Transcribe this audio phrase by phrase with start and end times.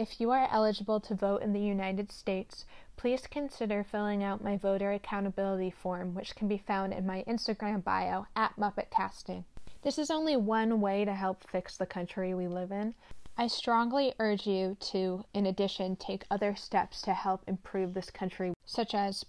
[0.00, 2.64] If you are eligible to vote in the United States,
[2.96, 7.84] please consider filling out my voter accountability form, which can be found in my Instagram
[7.84, 9.44] bio at MuppetCasting.
[9.82, 12.94] This is only one way to help fix the country we live in.
[13.36, 18.54] I strongly urge you to, in addition, take other steps to help improve this country,
[18.64, 19.26] such as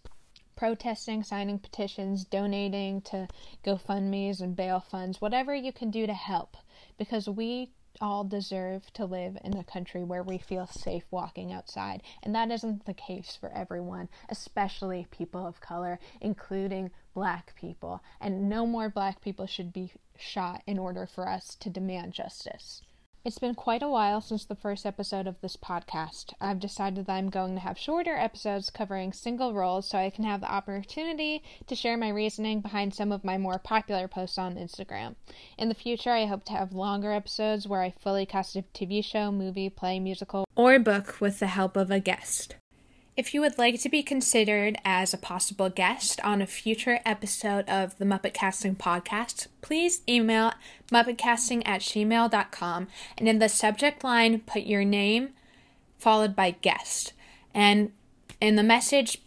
[0.56, 3.28] protesting, signing petitions, donating to
[3.66, 6.56] GoFundMe's and bail funds, whatever you can do to help,
[6.98, 12.02] because we all deserve to live in a country where we feel safe walking outside,
[12.24, 18.02] and that isn't the case for everyone, especially people of color, including black people.
[18.20, 22.84] And no more black people should be shot in order for us to demand justice.
[23.24, 26.34] It's been quite a while since the first episode of this podcast.
[26.42, 30.24] I've decided that I'm going to have shorter episodes covering single roles so I can
[30.24, 34.56] have the opportunity to share my reasoning behind some of my more popular posts on
[34.56, 35.14] Instagram.
[35.56, 39.06] In the future, I hope to have longer episodes where I fully cast a TV
[39.06, 42.56] show, movie, play, musical, or book with the help of a guest.
[43.22, 47.70] If you would like to be considered as a possible guest on a future episode
[47.70, 50.54] of the Muppet Casting podcast, please email
[50.92, 52.88] muppetcasting at gmail.com
[53.20, 55.34] and in the subject line, put your name
[56.00, 57.14] followed by guest.
[57.54, 57.92] And
[58.42, 59.22] in the message,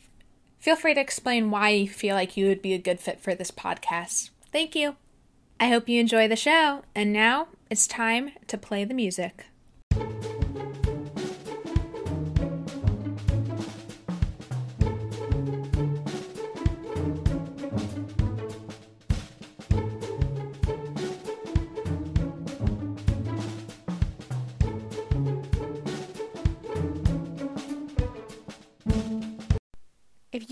[0.59, 3.37] feel free to explain why you feel like you would be a good fit for
[3.37, 4.31] this podcast.
[4.51, 4.97] Thank you.
[5.61, 9.47] I hope you enjoy the show, and now it's time to play the music.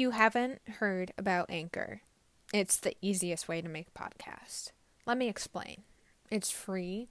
[0.02, 2.00] You haven't heard about Anchor,
[2.52, 4.72] it's the easiest way to make a podcast.
[5.06, 5.84] Let me explain.
[6.28, 7.06] It's free.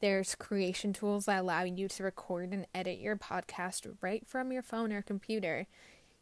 [0.00, 4.62] There's creation tools that allow you to record and edit your podcast right from your
[4.62, 5.66] phone or computer.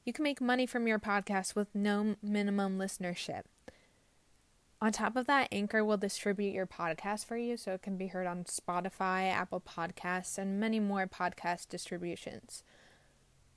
[0.05, 3.43] You can make money from your podcast with no minimum listenership.
[4.83, 8.09] On top of that, Anchor will distribute your podcast for you so it can be
[8.09, 12.65] heard on Spotify, Apple Podcasts, and many more podcast distributions.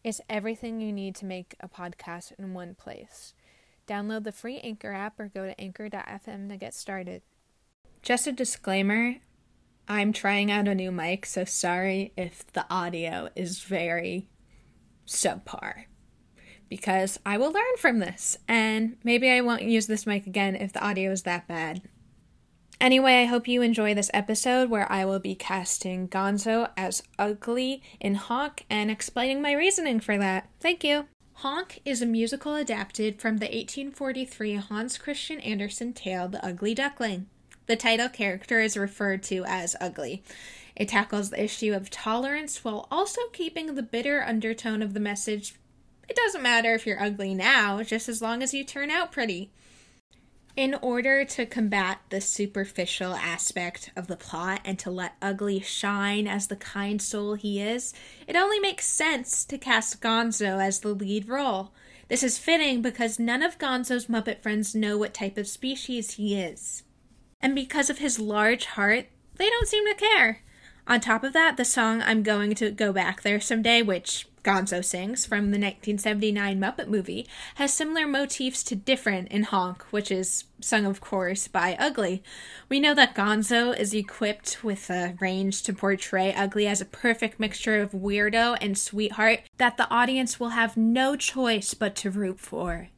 [0.03, 3.33] It's everything you need to make a podcast in one place.
[3.87, 7.21] Download the free Anchor app or go to anchor.fm to get started.
[8.01, 9.17] Just a disclaimer
[9.87, 14.29] I'm trying out a new mic, so sorry if the audio is very
[15.05, 15.85] subpar.
[16.69, 20.71] Because I will learn from this, and maybe I won't use this mic again if
[20.71, 21.81] the audio is that bad.
[22.81, 27.83] Anyway, I hope you enjoy this episode where I will be casting Gonzo as Ugly
[27.99, 30.49] in Honk and explaining my reasoning for that.
[30.59, 31.05] Thank you.
[31.33, 37.27] Honk is a musical adapted from the 1843 Hans Christian Andersen tale The Ugly Duckling.
[37.67, 40.23] The title character is referred to as Ugly.
[40.75, 45.53] It tackles the issue of tolerance while also keeping the bitter undertone of the message
[46.09, 49.51] it doesn't matter if you're ugly now, just as long as you turn out pretty.
[50.57, 56.27] In order to combat the superficial aspect of the plot and to let Ugly shine
[56.27, 57.93] as the kind soul he is,
[58.27, 61.71] it only makes sense to cast Gonzo as the lead role.
[62.09, 66.37] This is fitting because none of Gonzo's Muppet friends know what type of species he
[66.37, 66.83] is.
[67.41, 69.05] And because of his large heart,
[69.37, 70.41] they don't seem to care.
[70.91, 74.83] On top of that, the song I'm Going to Go Back There Someday, which Gonzo
[74.83, 80.43] sings from the 1979 Muppet movie, has similar motifs to Different in Honk, which is
[80.59, 82.21] sung, of course, by Ugly.
[82.67, 87.39] We know that Gonzo is equipped with a range to portray Ugly as a perfect
[87.39, 92.41] mixture of weirdo and sweetheart that the audience will have no choice but to root
[92.41, 92.89] for.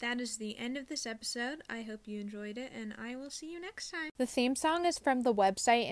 [0.00, 1.62] That is the end of this episode.
[1.70, 4.10] I hope you enjoyed it, and I will see you next time.
[4.18, 5.90] The theme song is from the website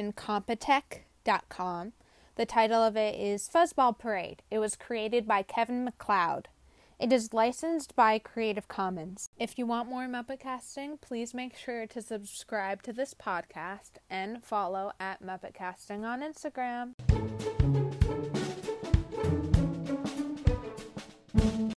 [1.24, 4.42] The title of it is Fuzzball Parade.
[4.50, 6.48] It was created by Kevin MacLeod.
[6.98, 9.30] It is licensed by Creative Commons.
[9.38, 14.42] If you want more Muppet Casting, please make sure to subscribe to this podcast and
[14.42, 16.94] follow at Muppet Casting on Instagram.